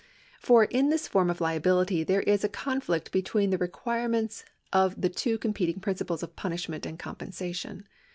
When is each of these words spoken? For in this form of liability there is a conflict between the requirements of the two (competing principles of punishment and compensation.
For 0.39 0.63
in 0.63 0.89
this 0.89 1.07
form 1.07 1.29
of 1.29 1.39
liability 1.39 2.03
there 2.03 2.23
is 2.23 2.43
a 2.43 2.49
conflict 2.49 3.11
between 3.11 3.51
the 3.51 3.57
requirements 3.59 4.43
of 4.73 4.99
the 4.99 5.09
two 5.09 5.37
(competing 5.37 5.79
principles 5.79 6.23
of 6.23 6.35
punishment 6.35 6.87
and 6.87 6.97
compensation. 6.97 7.87